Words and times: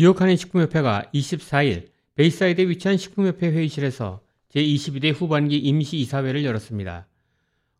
뉴욕 0.00 0.20
한인 0.20 0.36
식품협회가 0.36 1.10
24일 1.12 1.88
베이사이드에 2.14 2.68
위치한 2.68 2.96
식품협회 2.96 3.50
회의실에서 3.50 4.20
제22대 4.54 5.12
후반기 5.12 5.58
임시이사회를 5.58 6.44
열었습니다. 6.44 7.08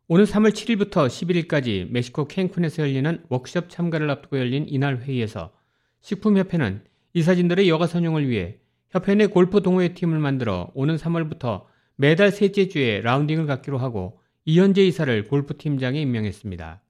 오는 0.08 0.24
3월 0.24 0.50
7일부터 0.50 1.06
11일까지 1.06 1.88
멕시코 1.88 2.26
캔쿤에서 2.26 2.80
열리는 2.80 3.22
워크숍 3.28 3.70
참가를 3.70 4.10
앞두고 4.10 4.36
열린 4.36 4.66
이날 4.68 4.96
회의에서 4.96 5.52
식품협회는 6.00 6.82
이사진들의 7.12 7.68
여가 7.68 7.86
선용을 7.86 8.28
위해 8.28 8.56
협회 8.90 9.14
내 9.14 9.28
골프 9.28 9.62
동호회 9.62 9.94
팀을 9.94 10.18
만들어 10.18 10.72
오는 10.74 10.96
3월부터 10.96 11.66
매달 11.94 12.32
셋째 12.32 12.66
주에 12.66 13.00
라운딩을 13.00 13.46
갖기로 13.46 13.78
하고 13.78 14.18
이현재 14.44 14.84
이사를 14.84 15.28
골프팀장에 15.28 16.00
임명했습니다. 16.00 16.82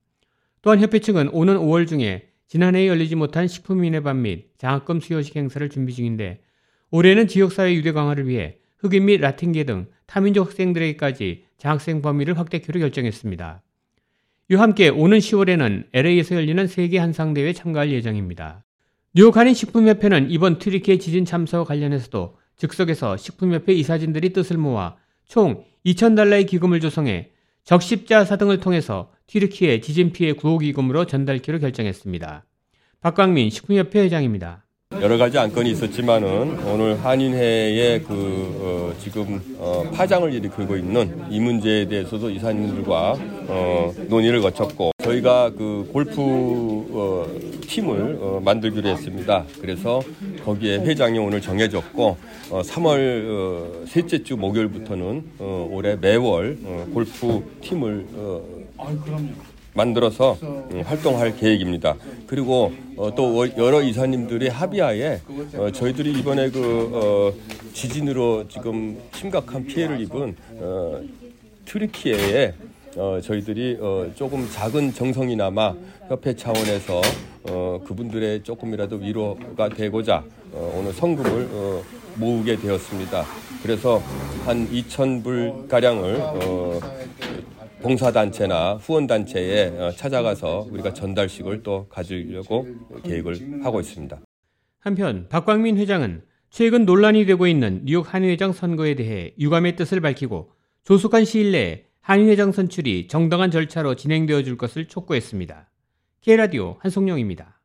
또한 0.63 0.81
협회 0.81 1.01
측은 1.01 1.29
오는 1.35 1.59
5월 1.59 1.87
중에 1.87 2.31
지난해에 2.49 2.89
열리지 2.89 3.15
못한 3.15 3.47
식품인회반 3.47 4.23
및 4.23 4.51
장학금 4.59 5.01
수여식 5.01 5.37
행사를 5.37 5.69
준비 5.69 5.93
중인데 5.93 6.41
올해는 6.91 7.29
지역사회 7.29 7.75
유대 7.75 7.93
강화를 7.93 8.27
위해 8.27 8.57
흑인 8.79 9.05
및 9.05 9.21
라틴계 9.21 9.65
등 9.65 9.87
타민족 10.07 10.49
학생들에게까지 10.49 11.45
장학생 11.59 12.01
범위를 12.01 12.39
확대키로 12.39 12.81
결정했습니다. 12.81 13.63
이와 14.51 14.63
함께 14.63 14.89
오는 14.89 15.19
10월에는 15.19 15.89
LA에서 15.93 16.37
열리는 16.37 16.67
세계 16.67 16.99
한상대회에 16.99 17.53
참가할 17.53 17.93
예정입니다. 17.93 18.65
뉴욕 19.15 19.37
한인 19.37 19.53
식품협회는 19.53 20.31
이번 20.31 20.59
트리키의 20.59 20.99
지진 21.01 21.27
참사와 21.27 21.65
관련해서도 21.65 22.37
즉석에서 22.57 23.19
식품협회 23.19 23.75
이사진들이 23.75 24.33
뜻을 24.33 24.57
모아 24.57 24.97
총 25.27 25.65
2,000달러의 25.85 26.47
기금을 26.47 26.81
조성해 26.81 27.31
적십자사 27.65 28.37
등을 28.37 28.61
통해서 28.61 29.13
튀르키의 29.29 29.83
지진 29.83 30.11
피해 30.11 30.33
구호 30.33 30.59
기금으로 30.59 31.05
전달키로 31.05 31.61
결정했습니다. 31.61 32.45
박광민 33.01 33.51
식품협회 33.51 34.01
회장입니다. 34.01 34.65
여러 35.01 35.19
가지 35.19 35.39
안건이 35.39 35.71
있었지만은 35.73 36.59
오늘 36.67 36.99
한인회의 37.05 38.03
그 38.03 38.13
어, 38.61 38.99
지금 38.99 39.41
어, 39.59 39.83
파장을 39.93 40.33
일으키고 40.33 40.77
있는 40.77 41.23
이 41.31 41.39
문제에 41.39 41.87
대해서도 41.87 42.31
이사님들과 42.31 43.17
어, 43.49 43.93
논의를 44.09 44.41
거쳤고 44.41 44.93
저희가 45.09 45.53
그 45.57 45.89
골프 45.93 46.21
어, 46.21 47.27
팀을 47.63 48.19
어, 48.21 48.41
만들기로 48.45 48.89
했습니다. 48.89 49.45
그래서 49.61 50.03
거기에 50.45 50.79
회장이 50.79 51.19
오늘 51.19 51.41
정해졌고 51.41 52.17
3월 52.51 53.87
셋째 53.87 54.23
주 54.23 54.37
목요일부터는 54.37 55.25
올해 55.71 55.97
매월 55.97 56.59
골프 56.93 57.43
팀을 57.61 58.07
만들어서 59.75 60.37
음, 60.43 60.83
활동할 60.85 61.37
계획입니다. 61.37 61.95
그리고 62.27 62.73
어, 62.97 63.15
또 63.15 63.47
여러 63.57 63.81
이사님들의 63.81 64.51
합의하에 64.51 65.21
어, 65.55 65.71
저희들이 65.71 66.19
이번에 66.19 66.51
그 66.51 66.91
어, 66.93 67.71
지진으로 67.73 68.49
지금 68.49 68.99
심각한 69.15 69.65
피해를 69.67 70.01
입은 70.01 70.35
트리키에 71.65 72.55
저희들이 73.23 73.79
조금 74.15 74.47
작은 74.51 74.93
정성이나마 74.93 75.75
협회 76.09 76.35
차원에서 76.35 77.01
그분들의 77.85 78.43
조금이라도 78.43 78.97
위로가 78.97 79.69
되고자 79.69 80.25
오늘 80.75 80.93
성금을 80.93 81.49
모으게 82.17 82.57
되었습니다. 82.57 83.25
그래서 83.63 83.99
한 84.45 84.69
2,000불 84.69 85.69
가량을 85.69 86.19
봉사단체나 87.81 88.75
후원단체에 88.75 89.69
어, 89.79 89.91
찾아가서 89.93 90.67
우리가 90.71 90.93
전달식을 90.93 91.63
또 91.63 91.87
가지려고 91.89 92.67
계획을 93.05 93.65
하고 93.65 93.81
있습니다. 93.81 94.21
한편 94.81 95.27
박광민 95.29 95.77
회장은 95.77 96.23
최근 96.51 96.85
논란이 96.85 97.27
되고 97.27 97.47
있는 97.47 97.83
뉴욕 97.85 98.13
한의회장 98.13 98.53
선거에 98.53 98.95
대해 98.95 99.33
유감의 99.39 99.77
뜻을 99.77 100.01
밝히고 100.01 100.51
조속한 100.85 101.25
시일 101.25 101.53
내에 101.53 101.85
한의회장 102.09 102.53
선출이 102.53 103.07
정당한 103.07 103.51
절차로 103.51 103.95
진행되어 103.95 104.43
줄 104.43 104.57
것을 104.57 104.89
촉구했습니다. 104.89 105.69
K라디오 106.23 106.79
한송영입니다. 106.81 107.58